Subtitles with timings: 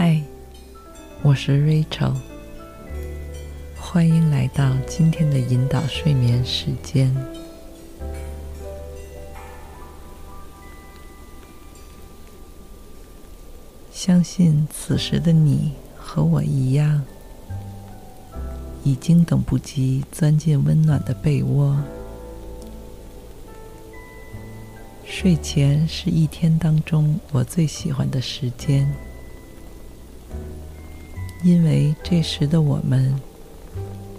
[0.00, 0.22] 嗨，
[1.22, 2.14] 我是 Rachel，
[3.76, 7.12] 欢迎来到今天的引导睡眠时间。
[13.90, 17.02] 相信此时的你和我一样，
[18.84, 21.76] 已经等不及钻进温暖的被窝。
[25.04, 28.88] 睡前是一天当中我最喜欢的时间。
[31.42, 33.14] 因为这时的我们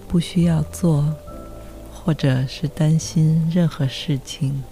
[0.07, 1.13] 不需要做，
[1.93, 4.63] 或者是担心任何事情，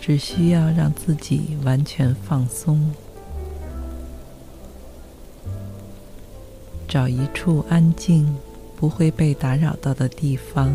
[0.00, 2.92] 只需要让自己完全放松，
[6.88, 8.36] 找一处安静、
[8.76, 10.74] 不会被打扰到的地方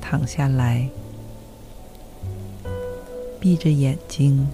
[0.00, 0.88] 躺下来，
[3.38, 4.48] 闭着眼睛。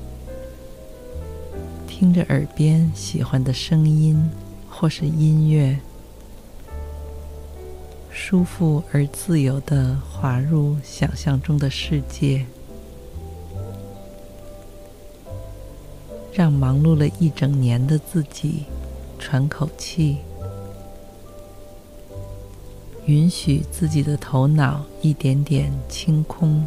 [1.98, 4.30] 听着耳边喜欢的声音
[4.68, 5.78] 或是音乐，
[8.10, 12.44] 舒服而自由地滑入想象中的世界，
[16.34, 18.64] 让忙碌了一整年的自己
[19.18, 20.18] 喘口气，
[23.06, 26.62] 允许自己的头脑一点点清空。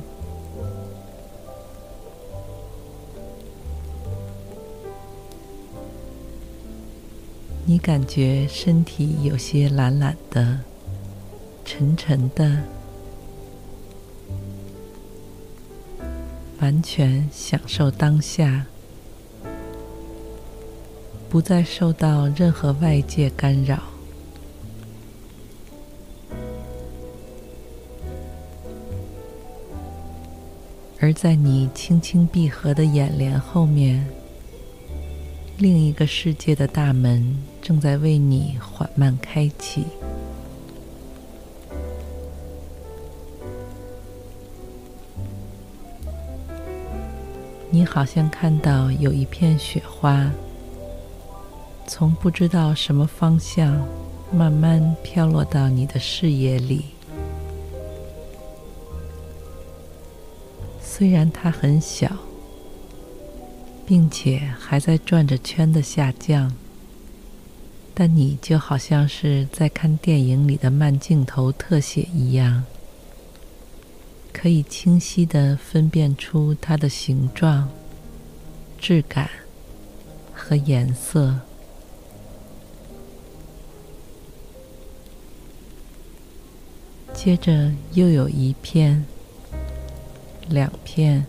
[7.80, 10.60] 感觉身体有些懒懒的、
[11.66, 12.64] 沉沉的，
[16.60, 18.66] 完全享受当下，
[21.30, 23.82] 不再受到任何外界干扰。
[31.00, 34.06] 而在你轻轻闭合的眼帘后面，
[35.58, 39.86] 另一个世界的大门正在为你缓慢开启。
[47.70, 50.32] 你好像看到有一片雪花，
[51.88, 53.88] 从不知道什么方向
[54.32, 56.86] 慢慢飘落到你的视野里。
[60.82, 62.10] 虽然它很小。
[63.90, 66.54] 并且还在转着圈的下降，
[68.02, 72.64] 但你就好像是在看电影里的慢镜头特写一样，
[74.32, 77.68] 可以清晰的分辨出它的形状、
[78.78, 79.30] 质感
[80.34, 81.42] 和颜色。
[87.14, 89.04] 接着又有一片、
[90.48, 91.26] 两片。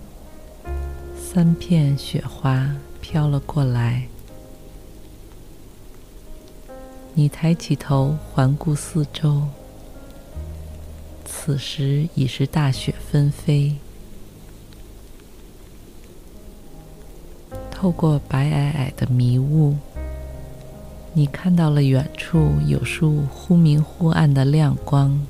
[1.17, 4.07] 三片雪花飘了过来，
[7.15, 9.43] 你抬起头环顾四周，
[11.25, 13.75] 此时已是大雪纷飞。
[17.71, 19.77] 透过白皑皑的迷雾，
[21.13, 25.21] 你看到了远处有束忽明忽暗的亮光，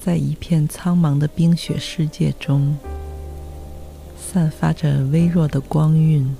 [0.00, 2.76] 在一片苍茫的冰雪世界中。
[4.16, 6.36] 散发着微弱的光晕，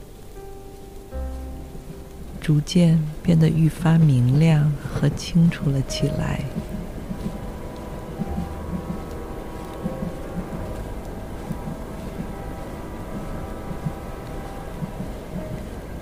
[2.49, 6.41] 逐渐变得愈发明亮和清楚了起来。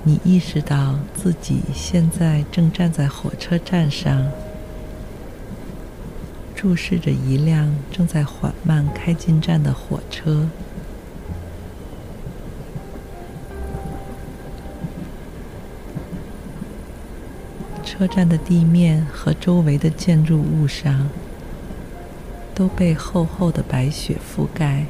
[0.05, 4.31] 你意识到自己现在正站在火车站上，
[6.55, 10.47] 注视着一辆正在缓慢开进站的火车。
[17.97, 21.09] 车站的地面和周围的建筑物上
[22.55, 24.85] 都被厚厚的白雪覆盖。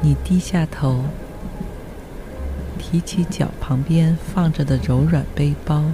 [0.00, 1.04] 你低下头，
[2.76, 5.84] 提起脚旁边放着的柔软背包，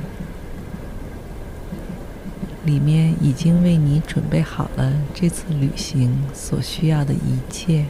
[2.64, 7.84] 里面已经为你准备好了这次旅行所需要的一切。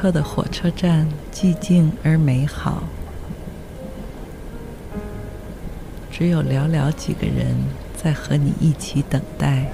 [0.00, 2.84] 客的火车站寂静而美好，
[6.08, 7.56] 只有寥寥几个人
[7.96, 9.64] 在和你一起等待。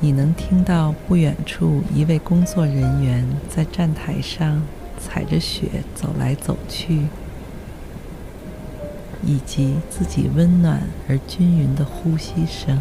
[0.00, 4.62] 你能听到不远处一位工作人员在站台上
[5.00, 7.06] 踩着雪走来走去，
[9.24, 12.78] 以及自己温暖而均匀的呼吸声。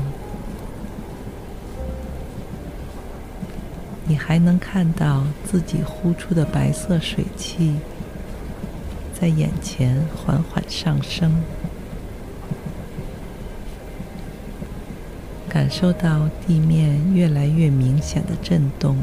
[4.11, 7.75] 你还能看到自己呼出的白色水汽
[9.17, 11.41] 在眼前缓缓上升。
[15.47, 18.97] 感受到地面越来越明显的震动，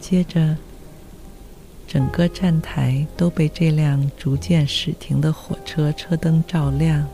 [0.00, 0.56] 接着，
[1.86, 7.06] 整个站台都被这辆逐渐驶停的火车车灯照亮。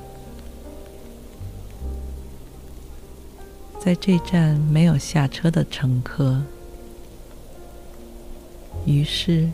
[3.88, 6.42] 在这站没有下车的乘客，
[8.84, 9.48] 于是，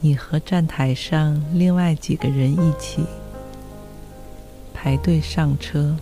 [0.00, 3.04] 你和站台上另外几个人一起。
[4.74, 5.94] 排队上车，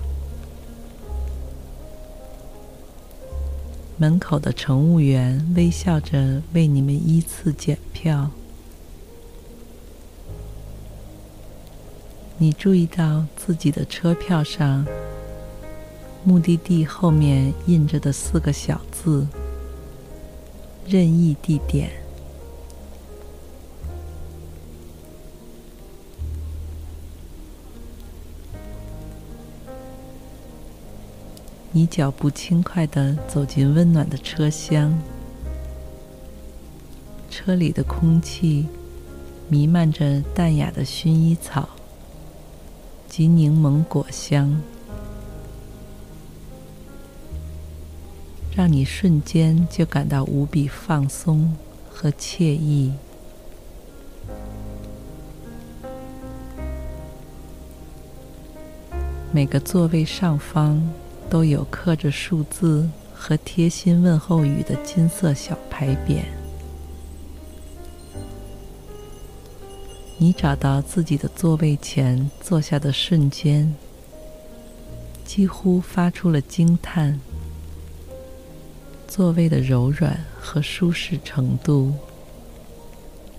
[3.99, 8.31] 门口的乘务员微笑着为你们依次检票。
[12.38, 14.87] 你注意到自己的车票上，
[16.24, 19.26] 目的地后面印着的四个小字：
[20.86, 21.90] 任意地点。
[31.74, 34.96] 你脚步轻快地走进温暖的车厢，
[37.30, 38.66] 车里的空气
[39.48, 41.69] 弥漫着淡雅的薰衣草
[43.08, 44.60] 及柠檬果香，
[48.54, 51.56] 让你瞬间就感到无比放松
[51.90, 52.93] 和惬意。
[59.32, 60.82] 每个座位上方，
[61.31, 66.22] 都有刻着数字和贴心问候语的金色小牌匾。
[70.19, 73.75] 你找到自己的座位前坐下的瞬间，
[75.25, 77.19] 几乎发出了惊叹。
[79.14, 81.93] 座位的柔软和舒适程度，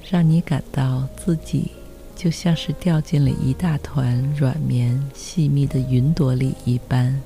[0.08, 1.72] 让你感到自己
[2.16, 7.20] 就像是掉进了一大团软绵细密的云朵里一般。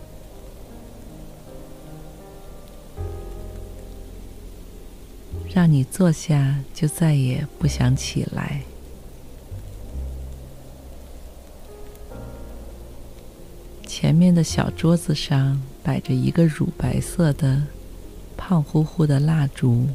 [5.53, 8.61] 让你坐下就再也不想起来。
[13.85, 17.63] 前面的小桌子上摆着一个乳白色的、
[18.37, 19.87] 胖乎乎的蜡烛，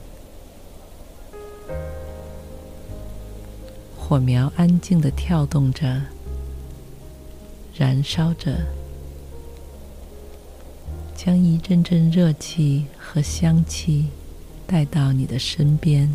[3.97, 6.03] 火苗安静的跳动着，
[7.75, 8.67] 燃烧着，
[11.15, 14.09] 将一阵阵热气和香气。
[14.65, 16.09] 带到你的身边，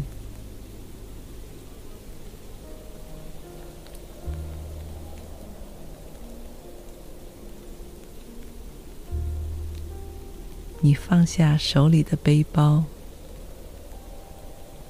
[10.87, 12.85] 你放下手里的背包，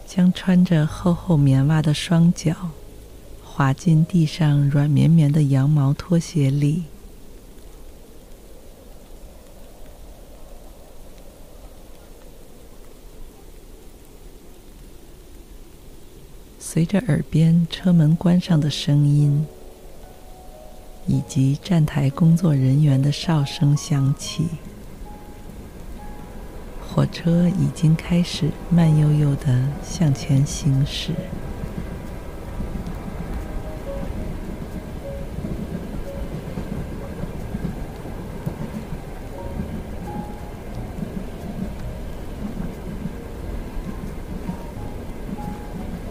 [0.05, 2.53] 将穿着厚厚棉袜的双脚
[3.43, 6.83] 滑进地上软绵绵的羊毛拖鞋里。
[16.59, 19.47] 随着耳边车门关上的声音，
[21.07, 24.45] 以及站台工作人员的哨声响起，
[26.89, 31.12] 火车已经开始慢悠悠的向前行驶。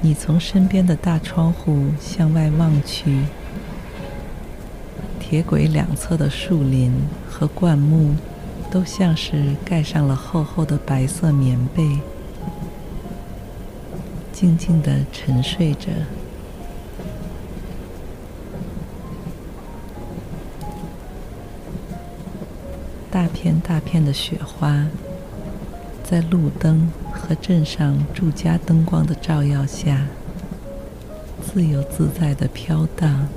[0.00, 3.22] 你从身边的大窗户向外望去，
[5.18, 6.92] 铁轨两侧的树林
[7.28, 8.14] 和灌木
[8.70, 11.98] 都像是盖上了厚厚的白色棉被，
[14.32, 15.88] 静静地沉睡着。
[23.10, 24.86] 大片大片的雪花，
[26.04, 30.06] 在路灯和镇上住家灯光的照耀下，
[31.42, 33.28] 自由自在的飘荡、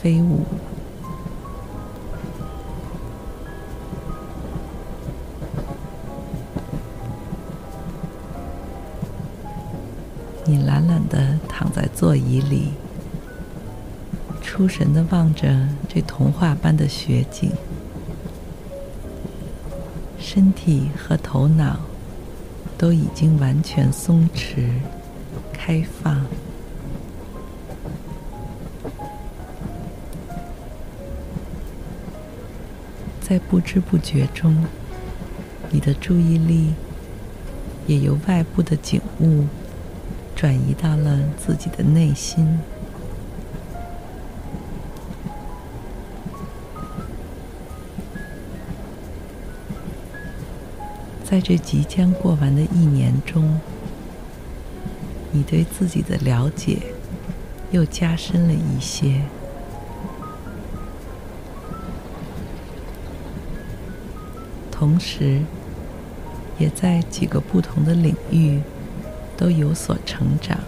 [0.00, 0.44] 飞舞。
[12.00, 12.68] 座椅里，
[14.40, 17.50] 出神的望着这童话般的雪景，
[20.18, 21.78] 身体和头脑
[22.78, 24.70] 都已经完全松弛、
[25.52, 26.24] 开放。
[33.20, 34.64] 在不知不觉中，
[35.68, 36.72] 你的注意力
[37.86, 39.44] 也由外部的景物
[40.40, 42.58] 转移到了自己的内心。
[51.22, 53.60] 在这即将过完的一年中，
[55.30, 56.78] 你对自己的了解
[57.70, 59.20] 又加深了一些。
[64.70, 65.42] 同时，
[66.58, 68.62] 也在几个不同的领域
[69.40, 70.58] 都有所成长。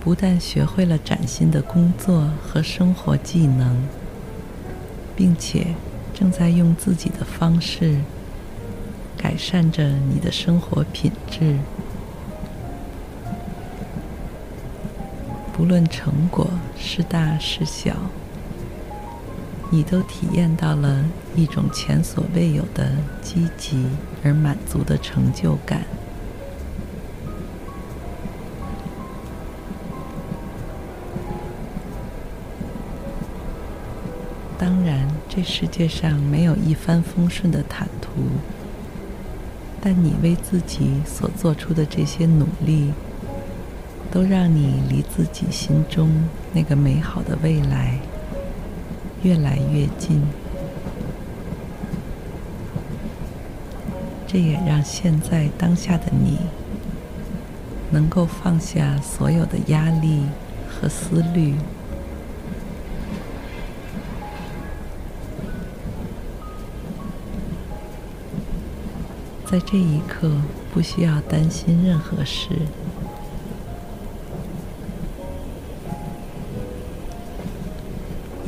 [0.00, 3.86] 不但学会了崭新的工作和生活技能，
[5.14, 5.76] 并且
[6.12, 8.00] 正在用自己的方式
[9.16, 11.58] 改善着你的生活品质。
[15.52, 17.94] 不论成果是大是小。
[19.74, 21.02] 你都体验到了
[21.34, 23.86] 一种前所未有的积极
[24.22, 25.80] 而满足的成就感。
[34.58, 38.10] 当然，这世界上没有一帆风顺的坦途，
[39.80, 42.92] 但你为自己所做出的这些努力，
[44.10, 46.10] 都让你离自己心中
[46.52, 47.98] 那个美好的未来
[49.22, 50.20] 越来越近，
[54.26, 56.38] 这也让现在当下的你
[57.90, 60.22] 能够放下所有的压力
[60.68, 61.54] 和思虑，
[69.46, 70.32] 在这一刻
[70.72, 72.48] 不需要担心任何事。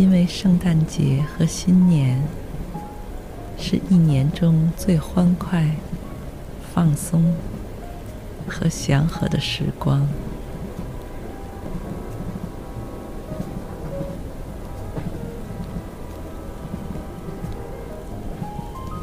[0.04, 2.22] 因为圣诞节和新年
[3.56, 5.76] 是一年中最欢快、
[6.74, 7.34] 放松
[8.46, 10.06] 和祥和的时光。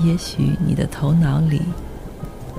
[0.02, 1.64] 也许你的头脑里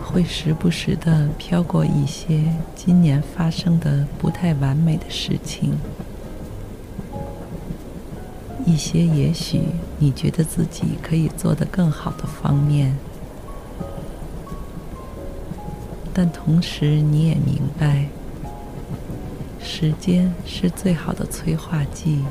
[0.02, 2.42] 会时不时的飘过一些
[2.74, 5.78] 今年发生的不太完美的事情。
[8.64, 9.60] 一些也许
[9.98, 12.96] 你觉得自己可以做得更好的方面，
[16.14, 18.06] 但同时你也明白，
[19.60, 22.22] 时间是最好的催化剂。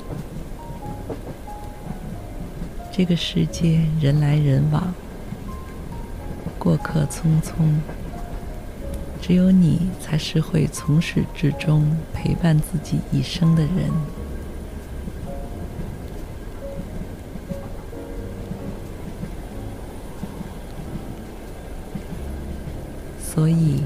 [2.91, 4.93] 这个世界人来人往，
[6.57, 7.79] 过客匆匆，
[9.21, 14.20] 只有你才是会从始至终陪伴自己一生的人。
[23.51, 23.83] 所以，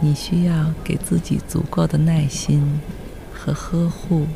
[0.00, 2.80] 你需要给自己足够的耐心
[3.32, 4.26] 和呵护，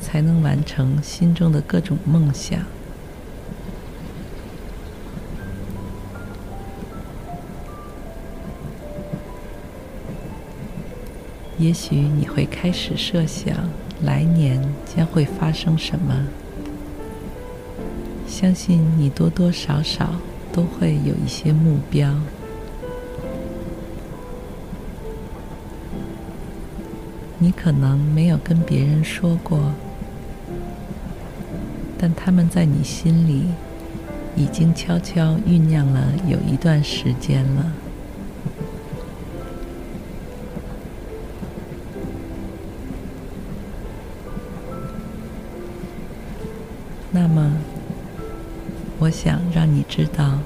[0.00, 2.58] 才能完成心中的各种梦想。
[11.56, 13.70] 也许你会开始设想
[14.02, 16.26] 来年将会发生什么，
[18.26, 20.16] 相信你多多少少
[20.52, 22.12] 都会有一些目标。
[27.42, 29.72] 你可能没有跟别人说过，
[31.98, 33.46] 但他们在你心里
[34.36, 37.72] 已经悄悄酝酿了有一段时间了。
[47.10, 47.52] 那么，
[49.00, 50.38] 我想让你知道，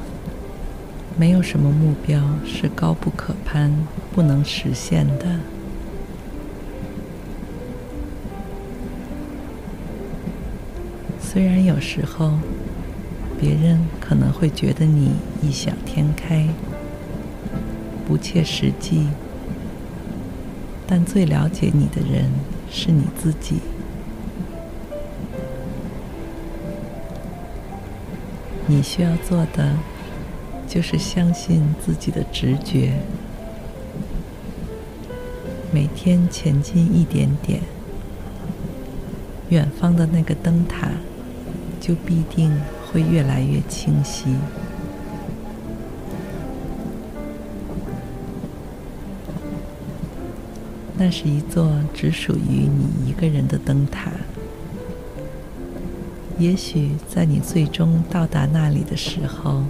[1.18, 3.70] 没有什么目标是高不可攀、
[4.14, 5.38] 不能实现的。
[11.36, 12.32] 虽然有时候
[13.38, 15.10] 别人可能会觉得你
[15.42, 16.48] 异想天开、
[18.08, 19.08] 不切实际，
[20.86, 22.30] 但最了解你的人
[22.70, 23.56] 是你自己。
[28.66, 29.76] 你需要做的
[30.66, 32.94] 就是相信自己的直觉，
[35.70, 37.60] 每天前进一点点，
[39.50, 40.88] 远方的那个灯塔
[41.86, 42.50] 就必定
[42.90, 44.34] 会越来越清晰。
[50.98, 54.10] 那是一座只属于你一个人的灯塔。
[56.38, 59.62] 也许在你最终到达那里的时候，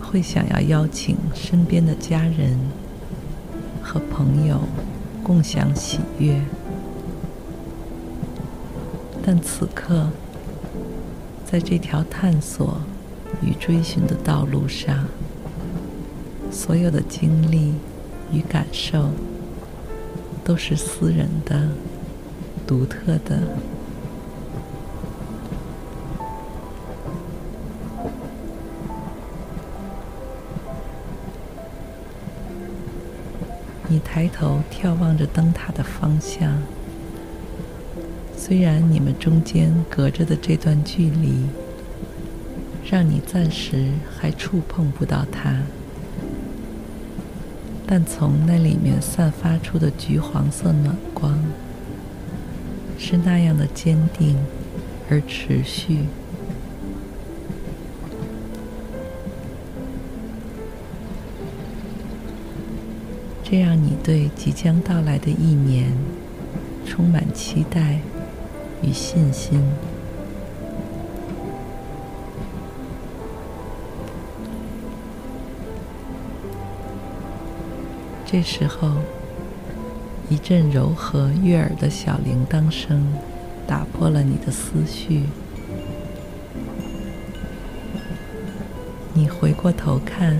[0.00, 2.56] 会想要邀请身边的家人
[3.82, 4.60] 和朋友
[5.24, 6.40] 共享喜悦，
[9.24, 10.08] 但此刻，
[11.50, 12.78] 在这条探索
[13.40, 15.06] 与追寻的道路上，
[16.50, 17.72] 所有的经历
[18.30, 19.08] 与感受
[20.44, 21.70] 都是私人的、
[22.66, 23.40] 独特的。
[33.88, 36.62] 你抬头眺望着灯塔的方向，
[38.48, 41.44] 虽然你们中间隔着的这段距离，
[42.90, 45.54] 让你暂时还触碰不到它，
[47.86, 51.38] 但从那里面散发出的橘黄色暖光，
[52.98, 54.38] 是那样的坚定
[55.10, 56.06] 而持续。
[63.44, 65.92] 这让，你对即将到来的一年
[66.86, 68.00] 充满期待
[68.82, 69.62] 与信心。
[78.24, 78.92] 这时候，
[80.28, 83.06] 一阵柔和悦耳的小铃铛声
[83.66, 85.24] 打破了你的思绪。
[89.14, 90.38] 你回过头看。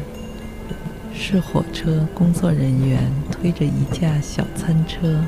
[1.21, 5.21] 是火车工作人员推着一架小餐车，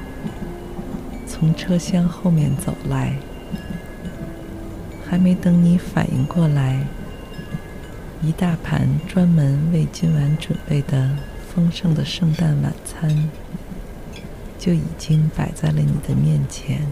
[1.41, 3.15] 从车厢后面走来。
[5.09, 6.85] 还没等你反应过来，
[8.23, 11.17] 一大盘专门为今晚准备的
[11.49, 13.29] 丰盛的圣诞晚餐，
[14.59, 16.83] 就已经摆在了你的面前。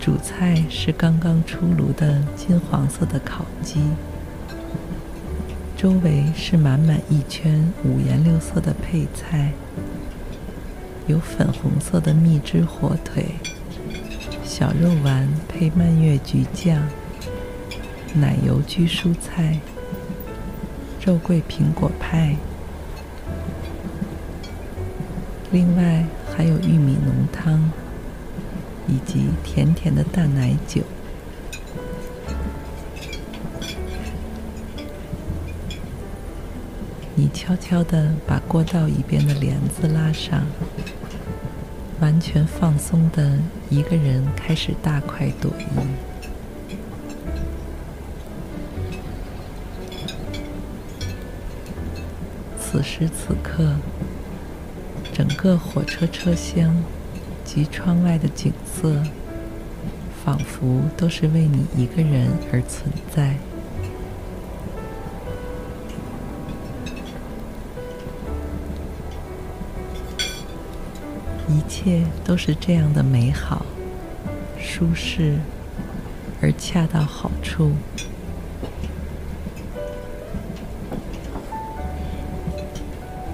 [0.00, 3.82] 主菜是刚刚出炉的金黄色的烤鸡。
[5.76, 9.52] 周围是满满一圈五颜六色的配菜，
[11.08, 13.24] 有粉红色的蜜汁火腿、
[14.44, 16.86] 小肉丸配蔓越橘酱、
[18.14, 19.58] 奶油焗蔬菜、
[21.02, 22.36] 肉桂苹果派，
[25.50, 26.04] 另外
[26.36, 27.72] 还有玉米浓汤
[28.86, 30.82] 以及甜甜的淡奶酒。
[37.14, 40.46] 你悄悄地把过道一边的帘子拉上，
[42.00, 45.82] 完全放松的一个人开始大快朵颐。
[52.60, 53.74] 此时此刻，
[55.12, 56.74] 整个火车车厢
[57.44, 59.02] 及窗外的景色，
[60.24, 63.34] 仿佛都是为你一个人而存在。
[71.48, 73.64] 一切都是这样的美好、
[74.60, 75.38] 舒适
[76.42, 77.72] 而恰到好处。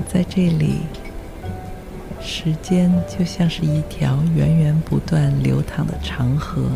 [0.08, 0.82] 在这里，
[2.20, 6.70] 时间就像是一条源源不断流淌的长河，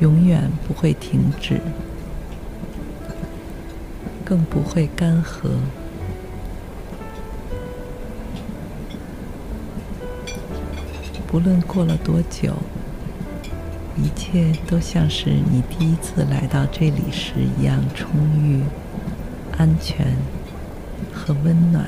[0.00, 1.58] 永远不会停止，
[4.22, 5.48] 更不会干涸。
[11.32, 12.54] 无论过了多久，
[13.96, 18.62] 一切都像是你第一次来到这里时一样充裕、
[19.56, 20.14] 安全
[21.10, 21.86] 和温暖，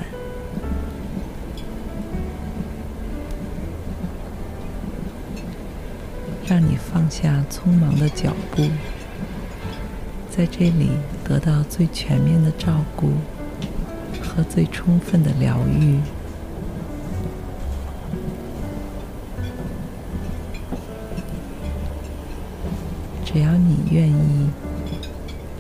[6.47, 8.63] 让你放下匆忙的脚步，
[10.31, 10.89] 在这里
[11.23, 13.13] 得到最全面的照顾
[14.23, 16.01] 和最充分的疗愈。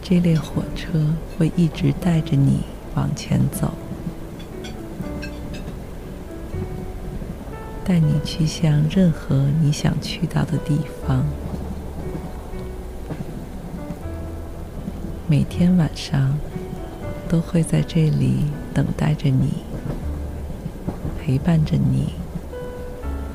[0.06, 2.60] 这列火车会一直带着你
[2.94, 3.72] 往前走，
[7.82, 11.24] 带你去向任何你想去到的地方。
[15.26, 16.38] 每天晚上
[17.26, 19.64] 都会在这里等待着你，
[21.18, 22.12] 陪伴着你，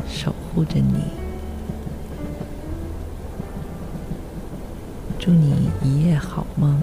[0.07, 1.28] 守护着你。
[5.81, 6.77] 一夜好梦，